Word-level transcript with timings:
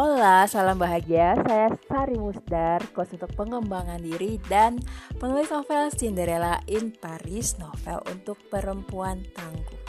Hola, 0.00 0.48
salam 0.48 0.80
bahagia. 0.80 1.36
Saya 1.44 1.76
Sari 1.84 2.16
Musdar, 2.16 2.80
coach 2.96 3.20
untuk 3.20 3.36
pengembangan 3.36 4.00
diri 4.00 4.40
dan 4.48 4.80
penulis 5.20 5.52
novel 5.52 5.92
Cinderella 5.92 6.56
in 6.72 6.88
Paris, 6.96 7.60
novel 7.60 8.00
untuk 8.08 8.40
perempuan 8.48 9.20
tangguh. 9.36 9.80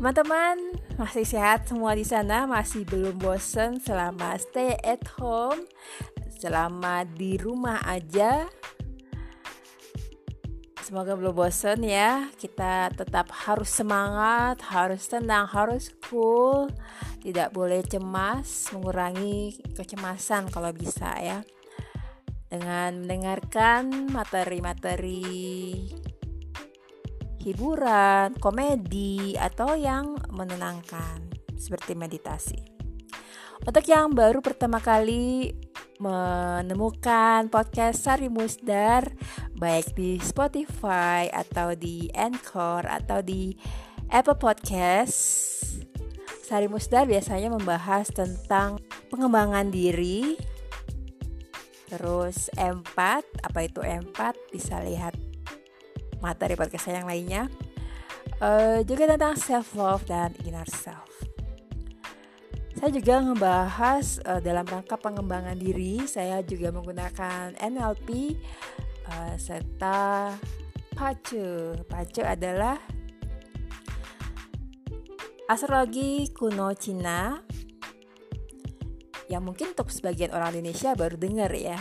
Teman-teman, 0.00 0.56
masih 0.96 1.28
sehat 1.28 1.68
semua 1.68 1.92
di 1.92 2.08
sana? 2.08 2.48
Masih 2.48 2.88
belum 2.88 3.20
bosen 3.20 3.76
selama 3.84 4.40
stay 4.40 4.72
at 4.80 5.04
home? 5.20 5.68
Selama 6.40 7.04
di 7.04 7.36
rumah 7.36 7.84
aja? 7.84 8.48
Semoga 10.84 11.16
belum 11.16 11.32
bosen 11.32 11.80
ya. 11.80 12.28
Kita 12.36 12.92
tetap 12.92 13.32
harus 13.32 13.72
semangat, 13.72 14.60
harus 14.68 15.08
tenang, 15.08 15.48
harus 15.48 15.88
cool 16.04 16.68
tidak 17.24 17.56
boleh 17.56 17.80
cemas, 17.80 18.68
mengurangi 18.76 19.56
kecemasan 19.72 20.52
kalau 20.52 20.76
bisa 20.76 21.08
ya. 21.24 21.40
Dengan 22.52 23.00
mendengarkan 23.00 24.12
materi-materi 24.12 25.24
hiburan, 27.40 28.36
komedi 28.36 29.40
atau 29.40 29.72
yang 29.72 30.20
menenangkan 30.36 31.32
seperti 31.56 31.96
meditasi. 31.96 32.60
Untuk 33.64 33.88
yang 33.88 34.12
baru 34.12 34.44
pertama 34.44 34.84
kali 34.84 35.48
menemukan 36.02 37.46
podcast 37.52 38.02
Sari 38.02 38.26
Musdar 38.26 39.14
baik 39.54 39.94
di 39.94 40.18
Spotify 40.18 41.30
atau 41.30 41.78
di 41.78 42.10
Anchor 42.12 42.86
atau 42.86 43.22
di 43.22 43.54
Apple 44.10 44.36
Podcast 44.36 45.16
Sari 46.44 46.68
Musdar 46.68 47.08
biasanya 47.08 47.48
membahas 47.48 48.12
tentang 48.12 48.76
pengembangan 49.08 49.72
diri, 49.72 50.36
terus 51.88 52.52
empat, 52.52 53.24
apa 53.40 53.64
itu 53.64 53.80
empat, 53.80 54.36
bisa 54.52 54.76
lihat 54.84 55.16
materi 56.20 56.52
podcast 56.52 56.84
saya 56.84 57.00
yang 57.00 57.08
lainnya. 57.08 57.42
Uh, 58.44 58.84
juga 58.84 59.08
tentang 59.08 59.40
self 59.40 59.72
love 59.72 60.04
dan 60.04 60.36
inner 60.44 60.68
self. 60.68 61.13
Saya 62.74 62.90
juga 62.90 63.22
membahas 63.22 64.18
uh, 64.26 64.42
dalam 64.42 64.66
rangka 64.66 64.98
pengembangan 64.98 65.54
diri. 65.54 66.02
Saya 66.10 66.42
juga 66.42 66.74
menggunakan 66.74 67.54
NLP 67.54 68.34
uh, 69.06 69.30
eh, 69.30 69.34
serta 69.38 70.34
PACE. 70.94 71.80
PACE 71.86 72.22
adalah 72.26 72.76
Astrologi 75.44 76.32
kuno 76.32 76.72
Cina 76.72 77.36
yang 79.28 79.44
mungkin 79.44 79.76
untuk 79.76 79.92
sebagian 79.92 80.32
orang 80.32 80.56
Indonesia 80.56 80.96
baru 80.98 81.14
dengar 81.20 81.52
ya. 81.52 81.78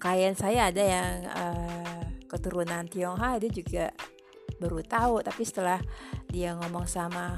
Klien 0.00 0.32
saya 0.34 0.72
ada 0.72 0.80
yang 0.82 1.12
uh, 1.28 2.02
keturunan 2.26 2.88
Tionghoa 2.88 3.36
dia 3.36 3.52
juga 3.52 3.92
baru 4.56 4.80
tahu 4.80 5.20
tapi 5.20 5.42
setelah 5.44 5.80
dia 6.32 6.56
ngomong 6.56 6.88
sama 6.88 7.36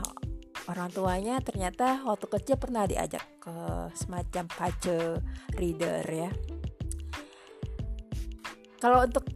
orang 0.70 0.88
tuanya 0.94 1.42
ternyata 1.42 2.06
waktu 2.06 2.26
kecil 2.30 2.56
pernah 2.58 2.86
diajak 2.86 3.22
ke 3.42 3.54
semacam 3.96 4.44
pace 4.46 5.18
reader 5.58 6.04
ya. 6.06 6.30
Kalau 8.78 9.02
untuk 9.02 9.26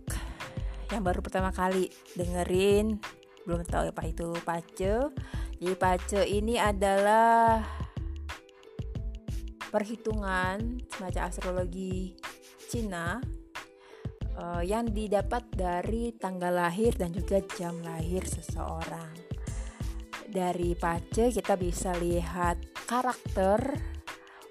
yang 0.91 1.03
baru 1.03 1.19
pertama 1.23 1.51
kali 1.51 1.91
dengerin 2.15 2.99
belum 3.47 3.63
tahu 3.67 3.91
apa 3.91 4.03
itu 4.07 4.35
pace 4.43 5.11
jadi 5.57 5.75
pace 5.75 6.21
ini 6.29 6.61
adalah 6.61 7.65
perhitungan 9.73 10.85
semacam 10.93 11.23
astrologi 11.33 12.13
Cina 12.69 13.17
uh, 14.37 14.61
yang 14.61 14.93
didapat 14.93 15.49
dari 15.49 16.13
tanggal 16.13 16.53
lahir 16.53 16.93
dan 16.93 17.15
juga 17.15 17.41
jam 17.57 17.73
lahir 17.81 18.27
seseorang. 18.29 19.26
Dari 20.37 20.77
pace 20.77 21.33
kita 21.33 21.57
bisa 21.57 21.97
lihat 21.97 22.61
karakter 22.85 23.73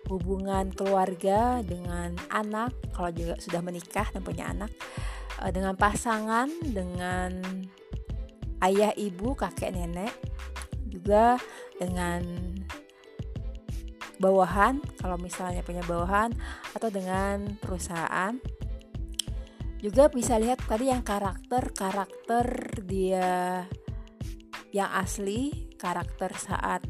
hubungan 0.09 0.73
keluarga 0.73 1.62
dengan 1.62 2.18
anak 2.34 2.73
kalau 2.90 3.13
juga 3.13 3.38
sudah 3.38 3.62
menikah 3.62 4.09
dan 4.09 4.25
punya 4.25 4.50
anak 4.50 4.73
uh, 5.46 5.53
dengan 5.53 5.78
pasangan 5.78 6.50
dengan 6.66 7.38
ayah 8.66 8.97
ibu 8.97 9.38
kakek 9.38 9.78
nenek 9.78 10.09
juga 10.90 11.38
dengan 11.78 12.25
bawahan 14.17 14.81
kalau 14.97 15.22
misalnya 15.22 15.62
punya 15.62 15.85
bawahan 15.85 16.34
atau 16.73 16.90
dengan 16.90 17.62
perusahaan. 17.62 18.41
Juga 19.85 20.09
bisa 20.09 20.41
lihat 20.41 20.66
tadi 20.66 20.90
yang 20.90 21.06
karakter 21.06 21.69
karakter 21.78 22.73
dia 22.81 23.69
yang 24.73 24.91
asli 24.91 25.66
karakter 25.85 26.34
saat 26.34 26.81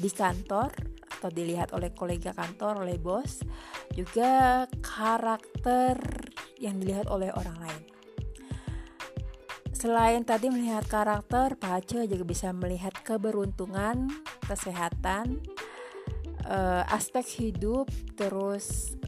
di 0.00 0.08
kantor 0.08 0.72
atau 1.04 1.28
dilihat 1.28 1.76
oleh 1.76 1.92
kolega 1.92 2.32
kantor 2.32 2.88
oleh 2.88 2.96
bos 2.96 3.44
juga 3.92 4.64
karakter 4.80 6.00
yang 6.56 6.80
dilihat 6.80 7.12
oleh 7.12 7.28
orang 7.36 7.58
lain 7.60 7.82
Selain 9.78 10.26
tadi 10.26 10.50
melihat 10.50 10.82
karakter, 10.90 11.54
Pak 11.54 11.86
Aceh 11.86 12.10
juga 12.10 12.26
bisa 12.26 12.50
melihat 12.50 12.90
keberuntungan, 13.06 14.10
kesehatan, 14.42 15.38
uh, 16.50 16.82
aspek 16.90 17.22
hidup, 17.38 17.86
terus 18.18 18.98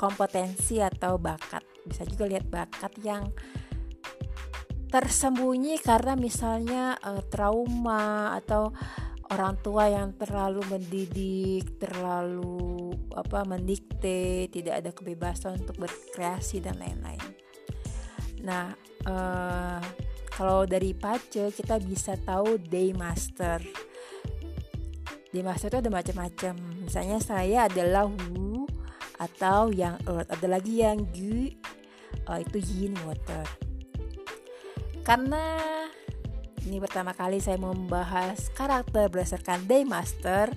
kompetensi 0.00 0.80
atau 0.80 1.20
bakat. 1.20 1.60
Bisa 1.84 2.08
juga 2.08 2.32
lihat 2.32 2.48
bakat 2.48 2.96
yang 3.04 3.28
tersembunyi 4.94 5.82
karena 5.82 6.14
misalnya 6.14 6.94
uh, 7.02 7.18
trauma 7.26 8.30
atau 8.38 8.70
orang 9.34 9.58
tua 9.58 9.90
yang 9.90 10.14
terlalu 10.14 10.62
mendidik, 10.70 11.82
terlalu 11.82 12.94
apa 13.10 13.42
mendikte, 13.42 14.46
tidak 14.54 14.74
ada 14.78 14.90
kebebasan 14.94 15.58
untuk 15.58 15.82
berkreasi 15.82 16.62
dan 16.62 16.78
lain-lain. 16.78 17.18
Nah, 18.46 18.70
uh, 19.10 19.82
kalau 20.30 20.62
dari 20.62 20.94
pace 20.94 21.50
kita 21.50 21.82
bisa 21.82 22.14
tahu 22.14 22.62
day 22.62 22.94
master. 22.94 23.58
Day 25.34 25.42
master 25.42 25.74
itu 25.74 25.78
ada 25.82 25.90
macam-macam. 25.90 26.54
Misalnya 26.86 27.18
saya 27.18 27.66
adalah 27.66 28.06
wu 28.06 28.62
atau 29.18 29.74
yang 29.74 29.98
earth 30.06 30.30
ada 30.30 30.46
lagi 30.46 30.86
yang 30.86 31.02
gu 31.10 31.50
uh, 32.30 32.38
itu 32.38 32.58
yin 32.62 32.94
water 33.02 33.63
karena 35.04 35.60
ini 36.64 36.80
pertama 36.80 37.12
kali 37.12 37.36
saya 37.36 37.60
membahas 37.60 38.48
karakter 38.56 39.12
berdasarkan 39.12 39.68
day 39.68 39.84
master. 39.84 40.48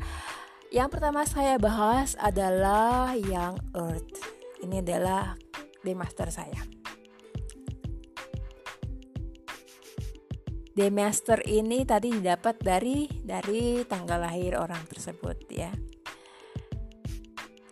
Yang 0.72 0.90
pertama 0.96 1.28
saya 1.28 1.60
bahas 1.60 2.16
adalah 2.16 3.12
yang 3.20 3.60
earth. 3.76 4.24
Ini 4.64 4.80
adalah 4.80 5.36
day 5.84 5.92
master 5.92 6.32
saya. 6.32 6.64
Demaster 10.78 11.42
ini 11.50 11.90
tadi 11.90 12.14
didapat 12.14 12.62
dari 12.62 13.10
dari 13.10 13.82
tanggal 13.84 14.22
lahir 14.22 14.62
orang 14.62 14.86
tersebut 14.86 15.38
ya. 15.50 15.74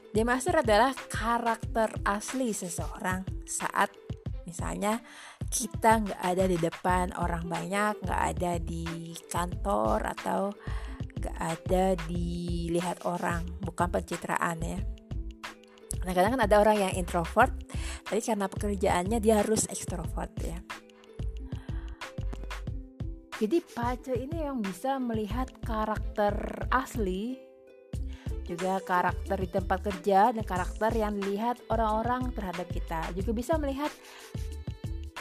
Demaster 0.09 0.65
adalah 0.65 0.89
karakter 1.07 2.01
asli 2.01 2.49
seseorang 2.49 3.45
saat 3.45 3.93
misalnya 4.49 5.05
kita 5.55 6.03
nggak 6.03 6.19
ada 6.19 6.43
di 6.51 6.57
depan 6.59 7.15
orang 7.15 7.47
banyak, 7.47 8.03
nggak 8.03 8.21
ada 8.35 8.59
di 8.59 9.15
kantor 9.31 10.11
atau 10.19 10.51
nggak 11.15 11.37
ada 11.39 11.95
dilihat 12.11 13.07
orang, 13.07 13.47
bukan 13.63 13.87
pencitraan 13.87 14.59
ya. 14.59 14.79
Nah 16.03 16.11
kadang 16.11 16.35
kan 16.35 16.43
ada 16.43 16.59
orang 16.59 16.77
yang 16.83 16.93
introvert, 16.99 17.55
tapi 18.03 18.19
karena 18.19 18.51
pekerjaannya 18.51 19.17
dia 19.23 19.39
harus 19.39 19.63
ekstrovert 19.71 20.35
ya. 20.43 20.59
Jadi 23.39 23.57
pace 23.63 24.15
ini 24.15 24.43
yang 24.43 24.59
bisa 24.59 24.99
melihat 24.99 25.47
karakter 25.63 26.67
asli 26.71 27.35
juga 28.45 28.77
karakter 28.79 29.41
di 29.41 29.49
tempat 29.49 29.79
kerja 29.81 30.29
dan 30.31 30.45
karakter 30.45 30.93
yang 30.93 31.17
dilihat 31.17 31.59
orang-orang 31.73 32.29
terhadap 32.31 32.67
kita. 32.69 33.01
Juga 33.17 33.31
bisa 33.33 33.57
melihat 33.57 33.89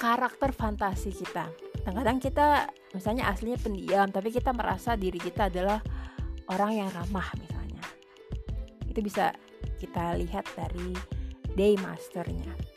karakter 0.05 0.53
fantasi 0.53 1.17
kita. 1.17 1.49
Kadang-kadang 1.81 2.21
kita 2.21 2.69
misalnya 2.93 3.33
aslinya 3.33 3.57
pendiam 3.57 4.09
tapi 4.13 4.29
kita 4.29 4.53
merasa 4.53 4.93
diri 5.01 5.17
kita 5.17 5.49
adalah 5.49 5.81
orang 6.53 6.85
yang 6.85 6.89
ramah 6.93 7.29
misalnya. 7.41 7.81
Itu 8.85 9.01
bisa 9.01 9.33
kita 9.81 10.21
lihat 10.21 10.45
dari 10.53 10.93
day 11.57 11.73
masternya 11.81 12.75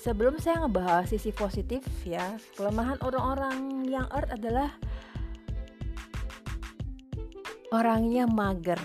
sebelum 0.00 0.40
saya 0.40 0.64
ngebahas 0.64 1.04
sisi 1.12 1.28
positif 1.28 1.84
ya 2.08 2.40
kelemahan 2.56 2.96
orang-orang 3.04 3.84
yang 3.84 4.08
earth 4.08 4.32
adalah 4.32 4.72
orangnya 7.68 8.24
mager 8.24 8.80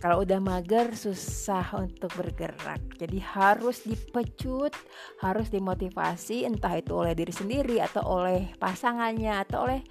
kalau 0.00 0.24
udah 0.24 0.40
mager 0.40 0.96
susah 0.96 1.76
untuk 1.76 2.08
bergerak. 2.16 2.80
Jadi 2.96 3.20
harus 3.20 3.84
dipecut 3.84 4.72
harus 5.20 5.52
dimotivasi 5.52 6.48
entah 6.48 6.72
itu 6.72 6.96
oleh 6.96 7.12
diri 7.12 7.30
sendiri 7.30 7.84
atau 7.84 8.00
oleh 8.08 8.48
pasangannya 8.56 9.44
atau 9.44 9.68
oleh 9.68 9.84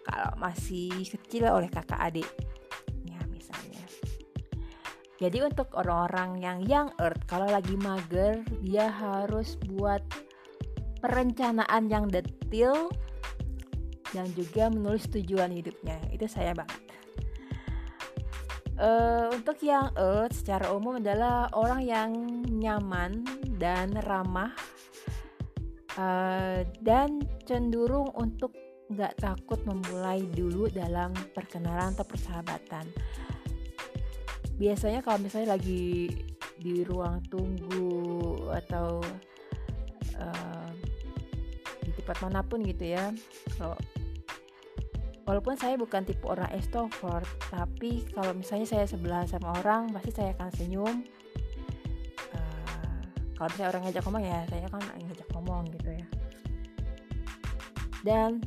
kalau 0.00 0.32
masih 0.40 0.88
kecil 1.04 1.52
oleh 1.52 1.68
kakak 1.68 2.00
adik 2.00 2.28
ya 3.04 3.20
misalnya. 3.28 3.84
Jadi 5.20 5.44
untuk 5.44 5.68
orang-orang 5.76 6.40
yang 6.40 6.58
young 6.64 6.90
earth 6.96 7.20
kalau 7.28 7.46
lagi 7.46 7.76
mager 7.76 8.40
dia 8.64 8.88
harus 8.88 9.60
buat 9.68 10.00
perencanaan 11.04 11.92
yang 11.92 12.08
detail 12.08 12.88
dan 14.16 14.26
juga 14.32 14.72
menulis 14.72 15.04
tujuan 15.12 15.52
hidupnya. 15.52 16.00
Itu 16.08 16.24
saya 16.26 16.56
banget 16.56 16.89
Uh, 18.80 19.28
untuk 19.36 19.60
yang 19.60 19.92
Earth 19.92 20.40
secara 20.40 20.72
umum 20.72 21.04
adalah 21.04 21.52
orang 21.52 21.84
yang 21.84 22.10
nyaman 22.48 23.28
dan 23.60 23.92
ramah 24.08 24.56
uh, 26.00 26.64
dan 26.80 27.20
cenderung 27.44 28.08
untuk 28.16 28.56
nggak 28.88 29.20
takut 29.20 29.60
memulai 29.68 30.24
dulu 30.32 30.72
dalam 30.72 31.12
perkenalan 31.36 31.92
atau 31.92 32.08
persahabatan. 32.08 32.88
Biasanya 34.56 35.04
kalau 35.04 35.20
misalnya 35.20 35.60
lagi 35.60 36.08
di 36.56 36.80
ruang 36.80 37.20
tunggu 37.28 38.48
atau 38.64 39.04
uh, 40.16 40.70
di 41.84 41.92
tempat 42.00 42.16
mana 42.24 42.40
pun 42.40 42.64
gitu 42.64 42.96
ya, 42.96 43.12
kalau 43.60 43.76
walaupun 45.30 45.54
saya 45.54 45.78
bukan 45.78 46.02
tipe 46.02 46.26
orang 46.26 46.50
extrovert 46.50 47.22
tapi 47.54 48.02
kalau 48.10 48.34
misalnya 48.34 48.66
saya 48.66 48.84
sebelah 48.90 49.22
sama 49.30 49.54
orang 49.62 49.94
pasti 49.94 50.10
saya 50.10 50.34
akan 50.34 50.50
senyum. 50.50 51.06
Uh, 52.34 52.98
kalau 53.38 53.46
misalnya 53.46 53.70
orang 53.70 53.82
ngajak 53.86 54.02
ngomong 54.02 54.24
ya 54.26 54.38
saya 54.50 54.66
kan 54.66 54.82
ngajak 54.82 55.28
ngomong 55.30 55.62
gitu 55.70 55.90
ya. 55.94 56.06
Dan 58.02 58.42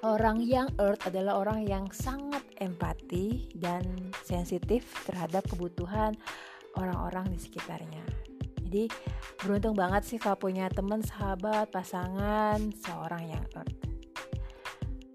orang 0.00 0.40
yang 0.40 0.72
earth 0.80 1.04
adalah 1.04 1.44
orang 1.44 1.60
yang 1.68 1.84
sangat 1.92 2.40
empati 2.56 3.52
dan 3.60 3.84
sensitif 4.24 4.88
terhadap 5.04 5.44
kebutuhan 5.44 6.16
orang-orang 6.80 7.28
di 7.36 7.36
sekitarnya. 7.36 8.00
Jadi 8.64 8.88
beruntung 9.44 9.76
banget 9.76 10.08
sih 10.08 10.16
kalau 10.16 10.40
punya 10.40 10.72
teman 10.72 11.04
sahabat 11.04 11.68
pasangan 11.68 12.72
seorang 12.80 13.28
yang 13.28 13.44
earth 13.60 13.83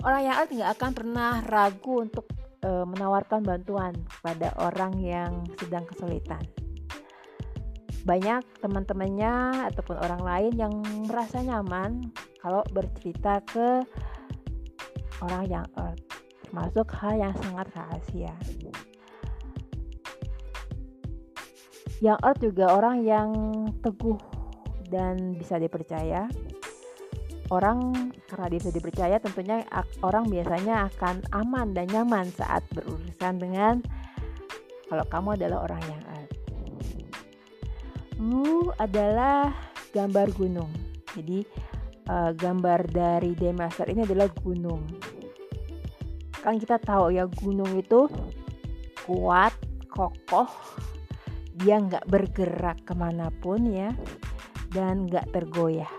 orang 0.03 0.21
yang 0.23 0.35
earth 0.39 0.53
nggak 0.55 0.71
akan 0.79 0.91
pernah 0.95 1.31
ragu 1.43 2.07
untuk 2.07 2.25
e, 2.63 2.69
menawarkan 2.87 3.43
bantuan 3.43 3.91
kepada 4.07 4.55
orang 4.63 4.95
yang 4.99 5.43
sedang 5.59 5.83
kesulitan. 5.83 6.43
Banyak 8.07 8.63
teman-temannya 8.63 9.67
ataupun 9.73 9.99
orang 9.99 10.23
lain 10.23 10.53
yang 10.55 10.73
merasa 11.03 11.43
nyaman 11.43 12.15
kalau 12.39 12.63
bercerita 12.71 13.43
ke 13.43 13.83
orang 15.19 15.43
yang 15.51 15.65
earth, 15.75 15.99
termasuk 16.47 16.87
hal 16.95 17.13
yang 17.19 17.33
sangat 17.43 17.67
rahasia. 17.75 18.33
Yang 21.99 22.17
earth 22.23 22.39
juga 22.39 22.65
orang 22.71 23.03
yang 23.03 23.29
teguh 23.83 24.15
dan 24.87 25.35
bisa 25.35 25.59
dipercaya 25.59 26.31
orang 27.49 28.13
karena 28.29 28.45
dia 28.49 28.59
bisa 28.61 28.71
dipercaya 28.73 29.15
tentunya 29.17 29.65
orang 30.05 30.29
biasanya 30.29 30.89
akan 30.93 31.25
aman 31.33 31.73
dan 31.73 31.89
nyaman 31.89 32.29
saat 32.33 32.61
berurusan 32.73 33.41
dengan 33.41 33.81
kalau 34.89 35.05
kamu 35.05 35.37
adalah 35.37 35.69
orang 35.69 35.83
yang 35.85 36.01
earth. 36.17 36.35
Lu 38.17 38.73
adalah 38.81 39.53
gambar 39.93 40.27
gunung. 40.33 40.71
Jadi 41.13 41.45
uh, 42.09 42.33
gambar 42.33 42.89
dari 42.89 43.37
Demaster 43.37 43.85
ini 43.89 44.05
adalah 44.05 44.29
gunung. 44.41 44.85
Kan 46.41 46.57
kita 46.57 46.81
tahu 46.81 47.13
ya 47.13 47.29
gunung 47.29 47.69
itu 47.77 48.09
kuat, 49.05 49.53
kokoh, 49.89 50.49
dia 51.53 51.77
nggak 51.81 52.09
bergerak 52.09 52.81
ke 52.85 52.93
mana 52.97 53.29
pun 53.41 53.61
ya, 53.69 53.93
dan 54.73 55.05
nggak 55.05 55.29
tergoyah 55.33 55.89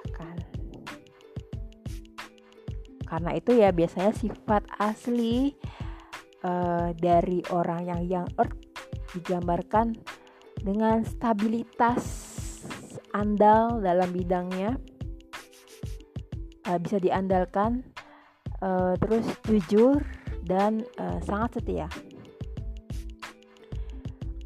karena 3.11 3.35
itu 3.35 3.59
ya 3.59 3.75
biasanya 3.75 4.15
sifat 4.15 4.63
asli 4.79 5.51
uh, 6.47 6.95
dari 6.95 7.43
orang 7.51 7.91
yang 7.91 8.01
young 8.07 8.31
earth 8.39 8.55
digambarkan 9.19 9.99
dengan 10.63 11.03
stabilitas 11.03 12.31
andal 13.11 13.83
dalam 13.83 14.15
bidangnya. 14.15 14.79
Uh, 16.71 16.79
bisa 16.79 17.03
diandalkan 17.03 17.83
uh, 18.63 18.95
terus 19.03 19.27
jujur 19.51 20.07
dan 20.47 20.87
uh, 21.03 21.19
sangat 21.27 21.59
setia. 21.59 21.91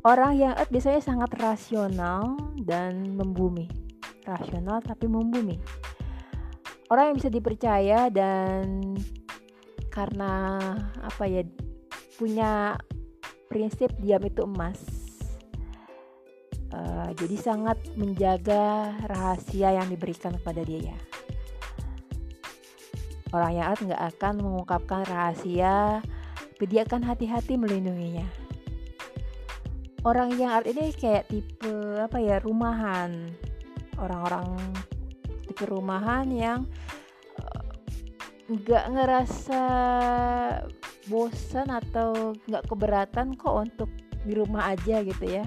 Orang 0.08 0.40
yang 0.40 0.56
earth 0.56 0.72
biasanya 0.72 1.04
sangat 1.04 1.36
rasional 1.36 2.40
dan 2.64 3.12
membumi. 3.12 3.68
Rasional 4.24 4.80
tapi 4.80 5.04
membumi 5.04 5.83
orang 6.94 7.10
yang 7.10 7.18
bisa 7.18 7.30
dipercaya 7.34 8.06
dan 8.06 8.94
karena 9.90 10.62
apa 11.02 11.26
ya 11.26 11.42
punya 12.14 12.78
prinsip 13.50 13.90
diam 13.98 14.22
itu 14.22 14.46
emas. 14.46 14.78
Uh, 16.70 17.10
jadi 17.18 17.34
sangat 17.38 17.78
menjaga 17.98 18.94
rahasia 19.10 19.74
yang 19.74 19.90
diberikan 19.90 20.38
kepada 20.38 20.62
dia 20.62 20.94
ya. 20.94 20.98
Orang 23.34 23.58
yang 23.58 23.74
nggak 23.74 24.02
akan 24.14 24.34
mengungkapkan 24.38 25.02
rahasia 25.10 25.98
tapi 26.54 26.70
dia 26.70 26.86
akan 26.86 27.02
hati-hati 27.10 27.58
melindunginya. 27.58 28.26
Orang 30.06 30.38
yang 30.38 30.54
art 30.54 30.70
ini 30.70 30.94
kayak 30.94 31.26
tipe 31.26 31.98
apa 31.98 32.22
ya 32.22 32.38
rumahan. 32.38 33.34
Orang-orang 33.98 34.46
tipe 35.54 35.70
rumahan 35.70 36.26
yang 36.34 36.66
nggak 38.50 38.90
ngerasa 38.90 39.62
bosan 41.06 41.70
atau 41.70 42.34
nggak 42.50 42.66
keberatan 42.66 43.38
kok 43.38 43.54
untuk 43.62 43.86
di 44.26 44.34
rumah 44.34 44.74
aja 44.74 44.98
gitu 45.06 45.22
ya. 45.22 45.46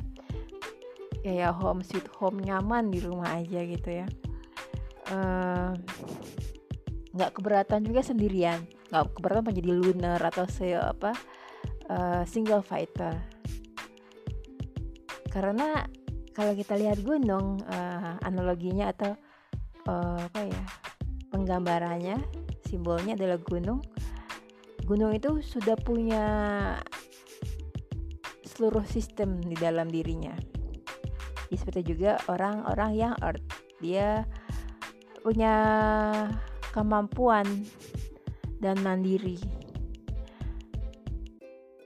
Kayak 1.28 1.60
home 1.60 1.84
sweet 1.84 2.08
home 2.16 2.40
nyaman 2.40 2.88
di 2.88 3.04
rumah 3.04 3.36
aja 3.36 3.68
gitu 3.68 3.90
ya. 3.92 4.08
Nggak 7.12 7.32
uh, 7.32 7.36
keberatan 7.36 7.84
juga 7.84 8.00
sendirian. 8.08 8.64
Nggak 8.88 9.12
keberatan 9.20 9.44
menjadi 9.52 9.72
lunar 9.76 10.24
atau 10.24 10.48
se 10.48 10.72
apa 10.72 11.12
uh, 11.92 12.24
single 12.24 12.64
fighter. 12.64 13.12
Karena 15.28 15.84
kalau 16.32 16.56
kita 16.56 16.80
lihat 16.80 17.04
gunung 17.04 17.60
uh, 17.68 18.16
analoginya 18.24 18.96
atau 18.96 19.27
uh, 19.88 20.20
apa 20.20 20.42
ya 20.46 20.64
penggambarannya 21.32 22.20
simbolnya 22.68 23.16
adalah 23.16 23.40
gunung. 23.40 23.80
Gunung 24.84 25.12
itu 25.16 25.44
sudah 25.44 25.76
punya 25.76 26.24
seluruh 28.44 28.84
sistem 28.88 29.40
di 29.44 29.56
dalam 29.56 29.88
dirinya. 29.92 30.36
Seperti 31.48 31.96
juga 31.96 32.20
orang-orang 32.28 32.92
yang 32.96 33.14
earth. 33.24 33.44
Dia 33.80 34.24
punya 35.24 35.56
kemampuan 36.72 37.46
dan 38.60 38.80
mandiri. 38.84 39.40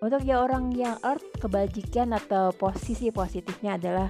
Untuk 0.01 0.25
ya 0.25 0.41
orang 0.41 0.73
yang 0.73 0.97
earth 1.05 1.25
kebajikan 1.37 2.17
atau 2.17 2.49
posisi 2.57 3.13
positifnya 3.13 3.77
adalah 3.77 4.09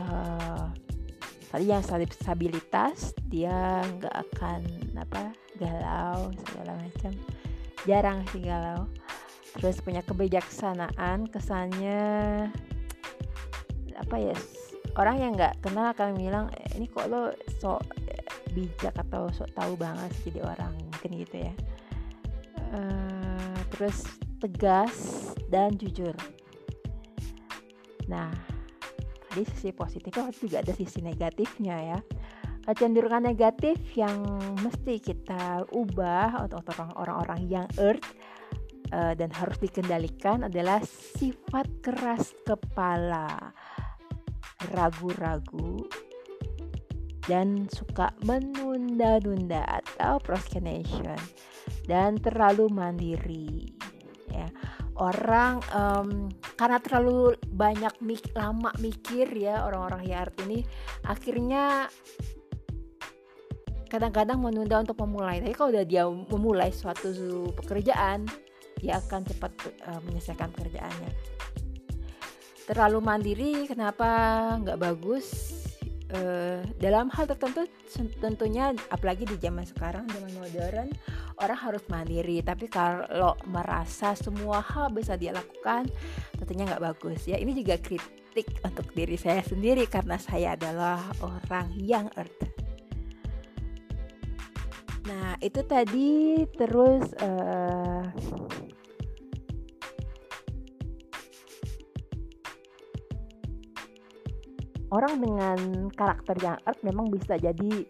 uh, 0.00 0.71
tadi 1.52 1.68
yang 1.68 1.84
stabilitas 1.84 3.12
dia 3.28 3.84
nggak 4.00 4.16
akan 4.32 4.64
apa 4.96 5.36
galau 5.60 6.32
segala 6.48 6.72
macam. 6.80 7.12
Jarang 7.84 8.24
sih 8.32 8.40
galau. 8.40 8.88
Terus 9.60 9.84
punya 9.84 10.00
kebijaksanaan 10.00 11.28
kesannya 11.28 12.48
apa 14.00 14.16
ya 14.16 14.36
orang 14.96 15.16
yang 15.20 15.32
nggak 15.36 15.60
kenal 15.60 15.92
akan 15.92 16.16
bilang 16.16 16.48
eh, 16.56 16.72
ini 16.80 16.88
kok 16.88 17.12
lo 17.12 17.36
sok 17.60 17.84
bijak 18.56 18.96
atau 18.96 19.28
sok 19.32 19.52
tahu 19.52 19.76
banget 19.76 20.08
jadi 20.24 20.40
orang 20.44 20.72
mungkin 20.88 21.10
gitu 21.20 21.36
ya. 21.36 21.54
Uh, 22.72 23.56
terus 23.76 24.08
tegas 24.40 25.28
dan 25.52 25.76
jujur. 25.76 26.16
Nah 28.08 28.51
tadi 29.32 29.48
sisi 29.48 29.72
positifnya 29.72 30.28
juga 30.36 30.60
ada 30.60 30.76
sisi 30.76 31.00
negatifnya 31.00 31.76
ya. 31.80 31.98
Kecenderungan 32.68 33.24
negatif 33.24 33.80
yang 33.96 34.22
mesti 34.60 35.00
kita 35.00 35.64
ubah 35.72 36.44
untuk 36.44 36.68
orang-orang 37.00 37.48
yang 37.48 37.66
earth 37.80 38.04
uh, 38.92 39.16
dan 39.16 39.32
harus 39.32 39.56
dikendalikan 39.56 40.46
adalah 40.46 40.84
sifat 40.84 41.66
keras 41.80 42.36
kepala, 42.44 43.56
ragu-ragu, 44.76 45.80
dan 47.24 47.66
suka 47.72 48.12
menunda-nunda 48.22 49.64
atau 49.82 50.20
procrastination 50.20 51.18
dan 51.88 52.20
terlalu 52.20 52.70
mandiri 52.70 53.74
ya 54.30 54.46
orang 55.00 55.64
um, 55.72 56.28
karena 56.56 56.78
terlalu 56.84 57.36
banyak 57.48 57.92
mik 58.04 58.36
lama 58.36 58.72
mikir 58.76 59.24
ya 59.32 59.64
orang-orang 59.64 60.04
art 60.12 60.36
ini 60.44 60.64
akhirnya 61.08 61.88
kadang-kadang 63.92 64.40
menunda 64.40 64.80
untuk 64.80 64.96
memulai. 65.04 65.44
Tapi 65.44 65.52
kalau 65.52 65.68
udah 65.76 65.84
dia 65.84 66.08
memulai 66.08 66.72
suatu 66.72 67.12
pekerjaan 67.52 68.24
dia 68.80 68.98
akan 68.98 69.20
cepat 69.28 69.52
uh, 69.84 70.00
menyelesaikan 70.08 70.48
pekerjaannya. 70.56 71.12
Terlalu 72.64 72.98
mandiri 73.04 73.52
kenapa 73.68 74.08
nggak 74.64 74.80
bagus? 74.80 75.60
Uh, 76.12 76.60
dalam 76.76 77.08
hal 77.08 77.24
tertentu 77.24 77.64
tentunya 78.20 78.76
apalagi 78.92 79.24
di 79.24 79.40
zaman 79.40 79.64
sekarang 79.64 80.04
zaman 80.12 80.28
modern 80.36 80.92
orang 81.40 81.58
harus 81.58 81.84
mandiri. 81.88 82.42
Tapi 82.44 82.68
kalau 82.68 83.38
merasa 83.48 84.12
semua 84.18 84.60
hal 84.60 84.92
bisa 84.92 85.16
dia 85.16 85.32
lakukan 85.32 85.88
tentunya 86.36 86.68
nggak 86.68 86.82
bagus. 86.82 87.24
Ya 87.24 87.38
ini 87.38 87.56
juga 87.56 87.78
kritik 87.78 88.48
untuk 88.64 88.90
diri 88.92 89.16
saya 89.16 89.40
sendiri 89.40 89.88
karena 89.88 90.20
saya 90.20 90.58
adalah 90.58 91.00
orang 91.22 91.72
yang 91.78 92.10
earth. 92.18 92.52
Nah 95.08 95.34
itu 95.42 95.60
tadi 95.66 96.42
terus 96.54 97.10
uh, 97.18 98.06
orang 104.92 105.14
dengan 105.18 105.58
karakter 105.96 106.36
yang 106.38 106.56
earth 106.68 106.82
memang 106.84 107.08
bisa 107.08 107.34
jadi 107.40 107.88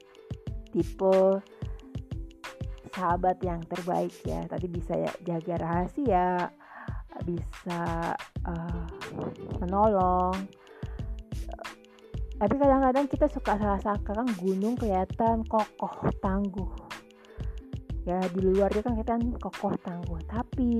tipe 0.72 1.42
sahabat 2.92 3.40
yang 3.42 3.60
terbaik 3.66 4.14
ya. 4.22 4.44
Tadi 4.46 4.66
bisa 4.68 4.92
ya 4.94 5.12
jaga 5.24 5.54
rahasia 5.58 6.52
bisa 7.20 7.80
uh, 8.48 8.84
menolong. 9.60 10.36
Tapi 12.42 12.54
kadang-kadang 12.58 13.06
kita 13.06 13.30
suka 13.30 13.54
salah 13.54 13.78
kan 14.02 14.26
gunung 14.40 14.74
kelihatan 14.74 15.46
kokoh 15.46 15.94
tangguh. 16.18 16.72
Ya 18.02 18.18
di 18.34 18.40
luar 18.42 18.72
dia 18.74 18.82
kan 18.82 18.98
kelihatan 18.98 19.36
kokoh 19.38 19.76
tangguh. 19.84 20.18
Tapi 20.26 20.72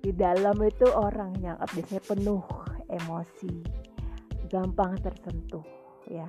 di 0.00 0.10
dalam 0.16 0.56
itu 0.64 0.88
orang 0.90 1.36
yang 1.38 1.54
biasanya 1.60 2.02
penuh 2.02 2.42
emosi 2.90 3.52
gampang 4.50 4.98
tersentuh 4.98 5.62
ya. 6.10 6.26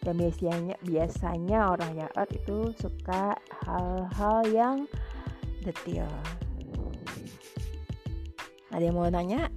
Dan 0.00 0.16
biasanya 0.16 0.76
biasanya 0.80 1.58
orang 1.76 1.92
yang 2.04 2.10
art 2.16 2.32
itu 2.32 2.72
suka 2.80 3.36
hal-hal 3.68 4.38
yang 4.48 4.76
detail. 5.60 6.08
Ada 8.72 8.88
yang 8.88 8.96
mau 8.96 9.12
nanya? 9.12 9.52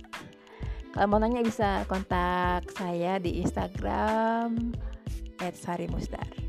Kalau 0.91 1.07
mau 1.09 1.19
nanya 1.21 1.41
bisa 1.41 1.87
kontak 1.87 2.67
saya 2.75 3.17
di 3.17 3.39
Instagram 3.39 4.75
@sarimusdar. 5.39 6.43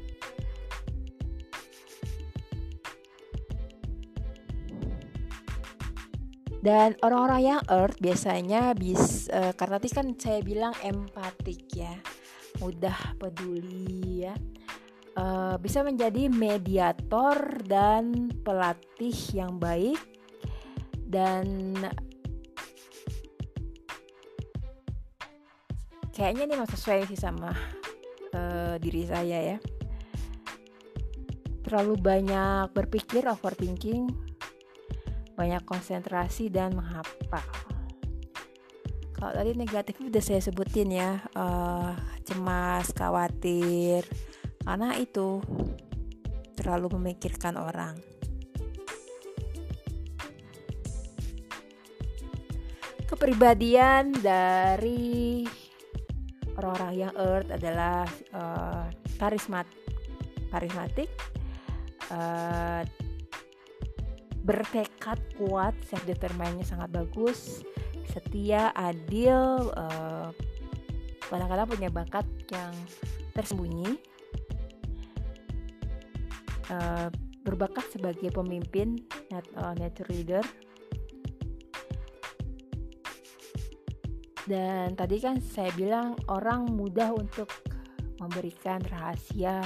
dan 6.65 6.97
orang-orang 7.05 7.41
yang 7.45 7.61
earth 7.69 8.01
biasanya 8.01 8.73
bis 8.73 9.29
uh, 9.29 9.53
karena 9.53 9.77
tadi 9.77 9.93
kan 9.93 10.07
saya 10.17 10.41
bilang 10.41 10.73
empatik 10.81 11.61
ya 11.77 11.93
mudah 12.63 13.19
peduli 13.19 14.27
ya 14.27 14.35
uh, 15.19 15.57
bisa 15.59 15.83
menjadi 15.83 16.31
mediator 16.31 17.63
dan 17.67 18.31
pelatih 18.43 19.17
yang 19.35 19.59
baik 19.59 19.99
dan 21.09 21.75
kayaknya 26.15 26.43
ini 26.51 26.55
masih 26.59 26.79
sesuai 26.79 27.11
sih 27.11 27.19
sama 27.19 27.51
uh, 28.35 28.75
diri 28.79 29.03
saya 29.07 29.57
ya 29.57 29.59
terlalu 31.65 31.97
banyak 31.99 32.71
berpikir 32.71 33.27
overthinking 33.27 34.35
banyak 35.35 35.63
konsentrasi 35.67 36.47
dan 36.47 36.79
menghafal. 36.79 37.74
Kalau 39.25 39.41
tadi 39.41 39.57
negatif 39.57 39.97
udah 40.05 40.21
saya 40.21 40.45
sebutin 40.45 41.01
ya, 41.01 41.17
uh, 41.33 41.97
cemas, 42.29 42.93
khawatir, 42.93 44.05
karena 44.61 45.01
itu 45.01 45.41
terlalu 46.61 47.01
memikirkan 47.01 47.57
orang. 47.57 47.97
Kepribadian 53.09 54.13
dari 54.13 55.49
orang-orang 56.61 56.93
yang 56.93 57.13
earth 57.17 57.49
adalah 57.49 58.05
uh, 58.37 58.93
karismat, 59.17 59.65
karismatik, 60.53 61.09
uh, 62.13 62.85
bertekad 64.45 65.17
kuat 65.41 65.73
self 65.89 66.05
determinednya 66.05 66.69
sangat 66.69 66.93
bagus 66.93 67.65
setia 68.11 68.71
adil 68.77 69.71
uh, 69.75 70.29
kadang-kadang 71.29 71.69
punya 71.69 71.89
bakat 71.91 72.27
yang 72.53 72.75
tersembunyi 73.33 73.97
uh, 76.71 77.09
berbakat 77.45 77.85
sebagai 77.93 78.33
pemimpin 78.33 79.01
net, 79.33 79.47
uh, 79.57 79.75
nature 79.77 80.09
leader 80.13 80.45
dan 84.45 84.93
tadi 84.93 85.17
kan 85.21 85.41
saya 85.41 85.73
bilang 85.73 86.17
orang 86.29 86.69
mudah 86.69 87.13
untuk 87.17 87.49
memberikan 88.21 88.81
rahasia 88.93 89.65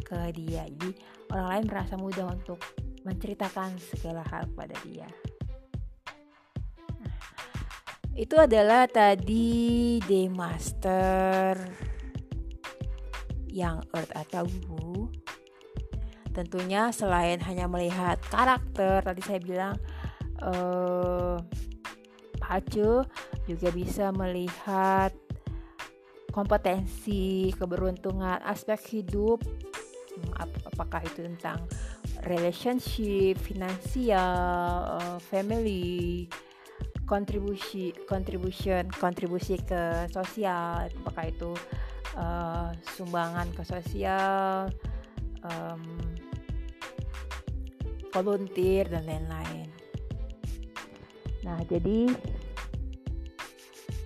ke 0.00 0.30
dia 0.32 0.66
jadi 0.70 0.90
orang 1.34 1.48
lain 1.50 1.64
merasa 1.66 1.94
mudah 1.98 2.26
untuk 2.30 2.58
menceritakan 3.04 3.76
segala 3.80 4.20
hal 4.28 4.44
kepada 4.52 4.76
dia. 4.84 5.08
Itu 8.20 8.36
adalah 8.36 8.84
tadi 8.84 9.96
day 10.04 10.28
master 10.28 11.56
yang 13.48 13.80
earth 13.96 14.12
atau 14.12 14.44
wu. 14.68 15.08
Tentunya 16.36 16.92
selain 16.92 17.40
hanya 17.48 17.64
melihat 17.64 18.20
karakter, 18.28 19.00
tadi 19.00 19.24
saya 19.24 19.40
bilang 19.40 19.74
uh, 20.44 21.40
Pacu 22.36 23.08
juga 23.48 23.68
bisa 23.72 24.12
melihat 24.12 25.16
kompetensi, 26.28 27.56
keberuntungan, 27.56 28.36
aspek 28.44 29.00
hidup, 29.00 29.40
apakah 30.68 31.00
itu 31.08 31.24
tentang 31.24 31.64
relationship, 32.28 33.40
finansial, 33.40 35.00
uh, 35.00 35.16
family, 35.32 36.28
kontribusi, 37.10 37.90
contribution, 38.06 38.86
kontribusi 39.02 39.58
ke 39.58 40.06
sosial, 40.14 40.86
apakah 41.02 41.26
itu 41.26 41.50
uh, 42.14 42.70
sumbangan 42.94 43.50
ke 43.50 43.66
sosial, 43.66 44.70
um, 45.42 45.82
volunteer 48.14 48.86
dan 48.86 49.02
lain-lain. 49.10 49.66
Nah, 51.42 51.58
jadi 51.66 52.14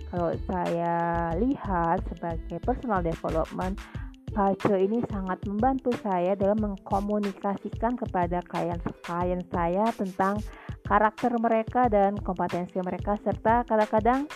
kalau 0.09 0.33
saya 0.49 1.29
lihat 1.37 2.01
sebagai 2.09 2.57
personal 2.65 3.05
development 3.05 3.77
Culture 4.35 4.75
ini 4.75 4.99
sangat 5.07 5.47
membantu 5.47 5.95
saya 6.03 6.35
dalam 6.35 6.59
mengkomunikasikan 6.59 7.95
kepada 7.95 8.43
klien-klien 8.43 9.39
saya 9.47 9.87
tentang 9.95 10.43
karakter 10.85 11.33
mereka 11.41 11.89
dan 11.89 12.15
kompetensi 12.21 12.77
mereka 12.79 13.17
serta 13.25 13.65
kadang-kadang 13.65 14.29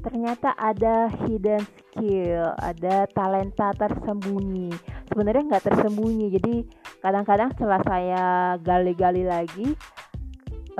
ternyata 0.00 0.56
ada 0.56 1.12
hidden 1.28 1.60
skill, 1.76 2.56
ada 2.56 3.04
talenta 3.12 3.68
tersembunyi. 3.76 4.72
Sebenarnya 5.12 5.52
nggak 5.52 5.66
tersembunyi, 5.68 6.32
jadi 6.40 6.64
kadang-kadang 7.04 7.52
setelah 7.52 7.84
saya 7.84 8.24
gali-gali 8.64 9.28
lagi, 9.28 9.76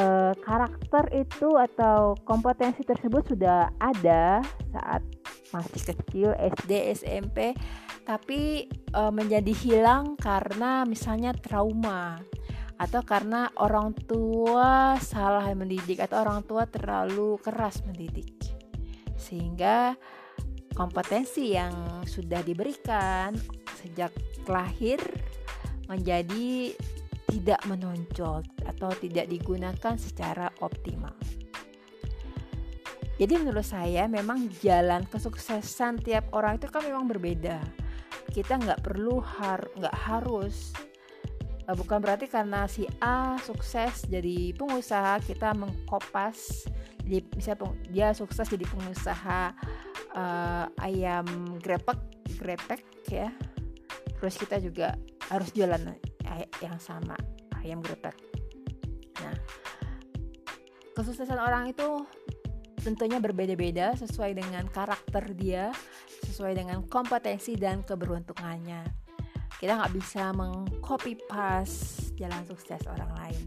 eh, 0.01 0.33
karakter 0.41 1.05
itu 1.13 1.53
atau 1.53 2.17
kompetensi 2.25 2.81
tersebut 2.81 3.29
sudah 3.29 3.69
ada 3.77 4.41
saat 4.73 5.05
masih 5.53 5.83
kecil 5.95 6.33
SD 6.39 6.95
SMP 6.95 7.53
tapi 8.07 8.67
e, 8.71 9.03
menjadi 9.11 9.53
hilang 9.55 10.15
karena 10.19 10.87
misalnya 10.87 11.35
trauma 11.35 12.19
atau 12.81 13.05
karena 13.05 13.53
orang 13.61 13.93
tua 14.09 14.97
salah 15.05 15.45
mendidik 15.53 16.01
atau 16.01 16.25
orang 16.25 16.41
tua 16.49 16.65
terlalu 16.65 17.37
keras 17.45 17.85
mendidik 17.85 18.33
sehingga 19.21 20.01
kompetensi 20.73 21.53
yang 21.53 22.01
sudah 22.09 22.41
diberikan 22.41 23.37
sejak 23.77 24.17
lahir 24.49 24.97
menjadi 25.93 26.73
tidak 27.29 27.61
menonjol 27.69 28.41
atau 28.65 28.91
tidak 28.97 29.29
digunakan 29.29 29.95
secara 30.01 30.49
optimal. 30.65 31.15
Jadi 33.21 33.37
menurut 33.37 33.69
saya 33.69 34.09
memang 34.09 34.49
jalan 34.65 35.05
kesuksesan 35.05 36.01
tiap 36.01 36.33
orang 36.33 36.57
itu 36.57 36.73
kan 36.73 36.81
memang 36.81 37.05
berbeda. 37.05 37.61
Kita 38.33 38.57
nggak 38.57 38.81
perlu 38.81 39.21
har 39.21 39.69
nggak 39.77 39.97
harus 40.09 40.73
bukan 41.77 42.01
berarti 42.01 42.27
karena 42.31 42.65
si 42.71 42.89
A 43.03 43.37
sukses 43.43 44.07
jadi 44.09 44.57
pengusaha 44.57 45.21
kita 45.25 45.53
mengkopas 45.53 46.67
jadi 47.05 47.27
misalnya 47.35 47.75
dia 47.91 48.09
sukses 48.15 48.47
jadi 48.47 48.65
pengusaha 48.71 49.53
uh, 50.15 50.67
ayam 50.81 51.27
grepek 51.59 51.99
grepek 52.39 52.81
ya. 53.11 53.29
Terus 54.21 54.35
kita 54.37 54.61
juga 54.61 54.95
harus 55.33 55.49
jualan 55.57 55.81
yang 56.61 56.77
sama 56.79 57.17
ayam 57.61 57.83
grepek. 57.83 58.15
Nah 59.21 59.37
kesuksesan 60.95 61.41
orang 61.41 61.73
itu 61.73 62.05
tentunya 62.81 63.21
berbeda-beda 63.21 63.93
sesuai 63.97 64.37
dengan 64.37 64.65
karakter 64.69 65.37
dia 65.37 65.69
sesuai 66.25 66.57
dengan 66.57 66.81
kompetensi 66.89 67.57
dan 67.57 67.85
keberuntungannya 67.85 69.00
kita 69.61 69.77
nggak 69.77 69.93
bisa 69.93 70.33
mengcopy 70.33 71.21
paste 71.29 72.17
jalan 72.17 72.41
sukses 72.49 72.81
orang 72.89 73.13
lain. 73.21 73.45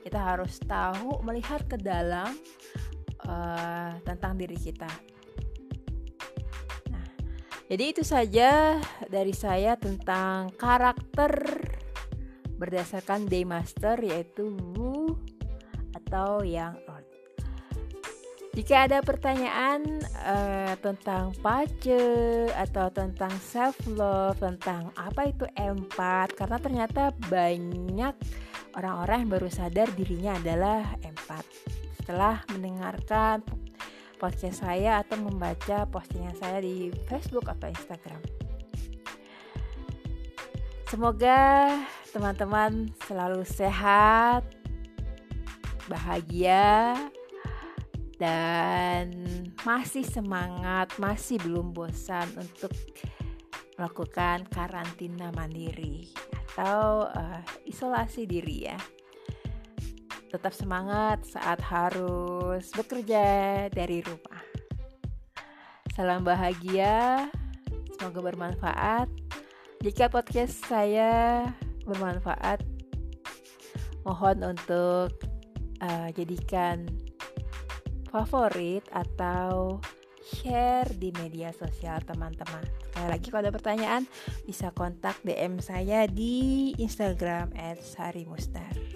Kita 0.00 0.16
harus 0.16 0.56
tahu 0.64 1.20
melihat 1.20 1.68
ke 1.68 1.76
dalam 1.76 2.32
uh, 3.28 3.92
tentang 4.00 4.40
diri 4.40 4.56
kita. 4.56 4.88
Nah 6.88 7.06
jadi 7.68 7.84
itu 7.92 8.00
saja 8.00 8.80
dari 9.12 9.36
saya 9.36 9.76
tentang 9.76 10.48
karakter 10.56 11.60
berdasarkan 12.56 13.28
day 13.28 13.44
master 13.44 14.00
yaitu 14.00 14.56
Wu 14.56 15.12
atau 15.92 16.40
yang 16.40 16.80
jika 18.50 18.90
ada 18.90 18.98
pertanyaan 18.98 20.02
uh, 20.26 20.74
tentang 20.82 21.30
pace 21.38 22.50
atau 22.50 22.90
tentang 22.90 23.30
self 23.38 23.78
love, 23.86 24.42
tentang 24.42 24.90
apa 24.98 25.30
itu 25.30 25.46
empat, 25.54 26.34
karena 26.34 26.58
ternyata 26.58 27.14
banyak 27.30 28.14
orang-orang 28.74 29.26
yang 29.26 29.30
baru 29.30 29.48
sadar 29.50 29.86
dirinya 29.94 30.34
adalah 30.34 30.82
empat. 30.98 31.46
Setelah 32.02 32.42
mendengarkan 32.50 33.46
podcast 34.18 34.66
saya 34.66 34.98
atau 34.98 35.16
membaca 35.22 35.86
postingan 35.86 36.34
saya 36.34 36.58
di 36.58 36.90
Facebook 37.06 37.46
atau 37.46 37.70
Instagram. 37.70 38.18
Semoga 40.90 41.70
teman-teman 42.10 42.90
selalu 43.06 43.46
sehat, 43.46 44.42
bahagia, 45.86 46.98
dan 48.20 49.16
masih 49.64 50.04
semangat, 50.04 50.92
masih 51.00 51.40
belum 51.40 51.72
bosan 51.72 52.28
untuk 52.36 52.68
melakukan 53.80 54.44
karantina 54.52 55.32
mandiri 55.32 56.12
atau 56.52 57.08
uh, 57.08 57.40
isolasi 57.64 58.28
diri 58.28 58.68
ya. 58.68 58.76
Tetap 60.28 60.52
semangat 60.52 61.24
saat 61.24 61.64
harus 61.64 62.68
bekerja 62.76 63.66
dari 63.72 64.04
rumah. 64.04 64.44
Salam 65.96 66.20
bahagia, 66.20 67.26
semoga 67.96 68.20
bermanfaat. 68.20 69.08
Jika 69.80 70.12
podcast 70.12 70.60
saya 70.68 71.48
bermanfaat, 71.88 72.60
mohon 74.04 74.44
untuk 74.44 75.08
uh, 75.80 76.08
jadikan 76.12 76.84
favorit 78.10 78.82
atau 78.90 79.78
share 80.20 80.90
di 80.98 81.14
media 81.16 81.54
sosial 81.54 82.02
teman-teman. 82.04 82.66
Sekali 82.90 83.08
lagi 83.08 83.26
kalau 83.30 83.42
ada 83.48 83.54
pertanyaan 83.54 84.02
bisa 84.44 84.74
kontak 84.74 85.16
DM 85.24 85.62
saya 85.62 86.04
di 86.10 86.74
Instagram 86.76 87.54
@sarimustar. 87.80 88.89